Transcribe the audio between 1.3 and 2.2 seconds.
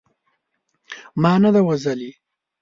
نه ده وژلې.